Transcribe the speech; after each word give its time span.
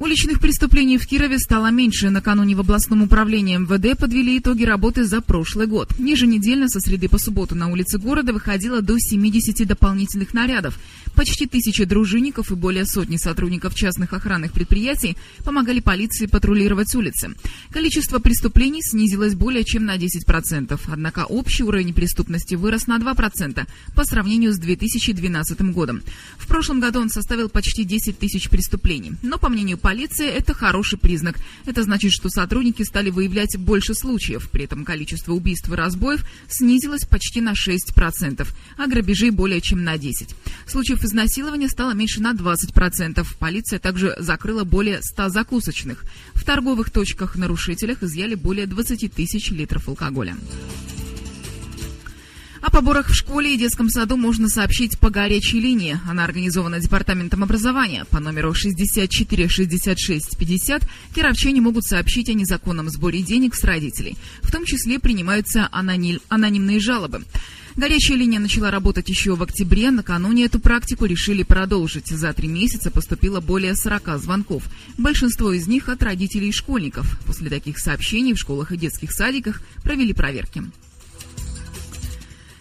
Уличных 0.00 0.38
преступлений 0.38 0.96
в 0.96 1.08
Кирове 1.08 1.40
стало 1.40 1.72
меньше. 1.72 2.08
Накануне 2.08 2.54
в 2.54 2.60
областном 2.60 3.02
управлении 3.02 3.56
МВД 3.56 3.98
подвели 3.98 4.38
итоги 4.38 4.62
работы 4.62 5.02
за 5.02 5.20
прошлый 5.20 5.66
год. 5.66 5.92
Еженедельно 5.98 6.68
со 6.68 6.78
среды 6.78 7.08
по 7.08 7.18
субботу 7.18 7.56
на 7.56 7.66
улицы 7.68 7.98
города 7.98 8.32
выходило 8.32 8.80
до 8.80 8.96
70 8.96 9.66
дополнительных 9.66 10.34
нарядов. 10.34 10.78
Почти 11.16 11.46
тысяча 11.46 11.84
дружинников 11.84 12.52
и 12.52 12.54
более 12.54 12.86
сотни 12.86 13.16
сотрудников 13.16 13.74
частных 13.74 14.12
охранных 14.12 14.52
предприятий 14.52 15.16
помогали 15.44 15.80
полиции 15.80 16.26
патрулировать 16.26 16.94
улицы. 16.94 17.34
Количество 17.70 18.20
преступлений 18.20 18.82
снизилось 18.82 19.34
более 19.34 19.64
чем 19.64 19.84
на 19.84 19.96
10%, 19.96 20.78
однако 20.86 21.24
общий 21.24 21.64
уровень 21.64 21.92
преступности 21.92 22.54
вырос 22.54 22.86
на 22.86 22.98
2% 22.98 23.66
по 23.96 24.04
сравнению 24.04 24.52
с 24.52 24.58
2012 24.58 25.60
годом. 25.72 26.02
В 26.36 26.46
прошлом 26.46 26.78
году 26.78 27.00
он 27.00 27.10
составил 27.10 27.48
почти 27.48 27.82
10 27.82 28.16
тысяч 28.16 28.48
преступлений. 28.48 29.14
Но, 29.22 29.38
по 29.38 29.48
мнению 29.48 29.76
полиции, 29.88 30.28
это 30.28 30.52
хороший 30.52 30.98
признак. 30.98 31.38
Это 31.64 31.82
значит, 31.82 32.12
что 32.12 32.28
сотрудники 32.28 32.82
стали 32.82 33.08
выявлять 33.08 33.56
больше 33.56 33.94
случаев. 33.94 34.50
При 34.50 34.64
этом 34.64 34.84
количество 34.84 35.32
убийств 35.32 35.70
и 35.70 35.74
разбоев 35.74 36.26
снизилось 36.46 37.06
почти 37.06 37.40
на 37.40 37.54
6%, 37.54 38.46
а 38.76 38.86
грабежей 38.86 39.30
более 39.30 39.62
чем 39.62 39.84
на 39.84 39.96
10%. 39.96 40.34
Случаев 40.66 41.02
изнасилования 41.02 41.70
стало 41.70 41.92
меньше 41.92 42.20
на 42.20 42.34
20%. 42.34 43.26
Полиция 43.38 43.78
также 43.78 44.14
закрыла 44.18 44.64
более 44.64 45.00
100 45.00 45.30
закусочных. 45.30 46.04
В 46.34 46.44
торговых 46.44 46.90
точках-нарушителях 46.90 48.02
изъяли 48.02 48.34
более 48.34 48.66
20 48.66 49.10
тысяч 49.10 49.50
литров 49.50 49.88
алкоголя. 49.88 50.36
О 52.68 52.70
поборах 52.70 53.08
в 53.08 53.14
школе 53.14 53.54
и 53.54 53.56
детском 53.56 53.88
саду 53.88 54.18
можно 54.18 54.46
сообщить 54.46 54.98
по 54.98 55.08
горячей 55.08 55.58
линии. 55.58 55.98
Она 56.06 56.24
организована 56.24 56.78
Департаментом 56.80 57.42
образования. 57.42 58.04
По 58.10 58.20
номеру 58.20 58.52
64 58.52 59.48
66 59.48 60.36
50 60.36 60.82
кировчане 61.14 61.62
могут 61.62 61.84
сообщить 61.84 62.28
о 62.28 62.34
незаконном 62.34 62.90
сборе 62.90 63.22
денег 63.22 63.54
с 63.54 63.64
родителей. 63.64 64.18
В 64.42 64.52
том 64.52 64.66
числе 64.66 64.98
принимаются 64.98 65.66
аноним, 65.72 66.20
анонимные 66.28 66.78
жалобы. 66.78 67.22
Горячая 67.74 68.18
линия 68.18 68.38
начала 68.38 68.70
работать 68.70 69.08
еще 69.08 69.34
в 69.34 69.42
октябре. 69.42 69.90
Накануне 69.90 70.44
эту 70.44 70.60
практику 70.60 71.06
решили 71.06 71.44
продолжить. 71.44 72.08
За 72.08 72.34
три 72.34 72.48
месяца 72.48 72.90
поступило 72.90 73.40
более 73.40 73.76
40 73.76 74.18
звонков. 74.18 74.64
Большинство 74.98 75.52
из 75.52 75.66
них 75.68 75.88
от 75.88 76.02
родителей 76.02 76.50
и 76.50 76.52
школьников. 76.52 77.18
После 77.24 77.48
таких 77.48 77.78
сообщений 77.78 78.34
в 78.34 78.38
школах 78.38 78.72
и 78.72 78.76
детских 78.76 79.10
садиках 79.12 79.62
провели 79.82 80.12
проверки. 80.12 80.64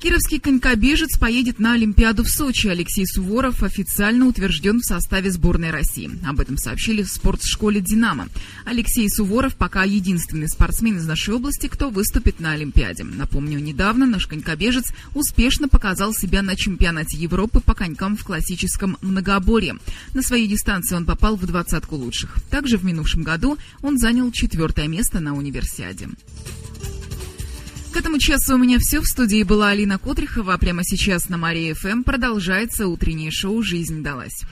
Кировский 0.00 0.38
конькобежец 0.38 1.18
поедет 1.18 1.58
на 1.58 1.72
Олимпиаду 1.72 2.22
в 2.22 2.28
Сочи. 2.28 2.68
Алексей 2.68 3.04
Суворов 3.04 3.64
официально 3.64 4.26
утвержден 4.26 4.78
в 4.78 4.84
составе 4.84 5.28
сборной 5.32 5.72
России. 5.72 6.08
Об 6.24 6.38
этом 6.38 6.56
сообщили 6.56 7.02
в 7.02 7.08
спортшколе 7.08 7.80
«Динамо». 7.80 8.28
Алексей 8.64 9.10
Суворов 9.10 9.56
пока 9.56 9.82
единственный 9.82 10.48
спортсмен 10.48 10.98
из 10.98 11.06
нашей 11.06 11.34
области, 11.34 11.66
кто 11.66 11.90
выступит 11.90 12.38
на 12.38 12.52
Олимпиаде. 12.52 13.02
Напомню, 13.02 13.58
недавно 13.58 14.06
наш 14.06 14.28
конькобежец 14.28 14.92
успешно 15.14 15.68
показал 15.68 16.14
себя 16.14 16.42
на 16.42 16.54
чемпионате 16.54 17.16
Европы 17.16 17.58
по 17.58 17.74
конькам 17.74 18.16
в 18.16 18.22
классическом 18.22 18.98
многоборье. 19.00 19.78
На 20.14 20.22
своей 20.22 20.46
дистанции 20.46 20.94
он 20.94 21.06
попал 21.06 21.34
в 21.34 21.44
двадцатку 21.44 21.96
лучших. 21.96 22.36
Также 22.50 22.78
в 22.78 22.84
минувшем 22.84 23.24
году 23.24 23.58
он 23.82 23.98
занял 23.98 24.30
четвертое 24.30 24.86
место 24.86 25.18
на 25.18 25.34
универсиаде. 25.34 26.08
Этому 27.98 28.20
часу 28.20 28.54
у 28.54 28.58
меня 28.58 28.78
все. 28.78 29.00
В 29.00 29.06
студии 29.06 29.42
была 29.42 29.70
Алина 29.70 29.98
Котрихова. 29.98 30.54
А 30.54 30.58
прямо 30.58 30.84
сейчас 30.84 31.28
на 31.28 31.36
Мария 31.36 31.74
ФМ 31.74 32.04
продолжается 32.04 32.86
утреннее 32.86 33.32
шоу 33.32 33.60
«Жизнь 33.60 34.04
далась». 34.04 34.44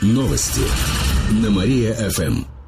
Новости 0.00 0.62
на 1.42 1.50
Мария-ФМ. 1.50 2.61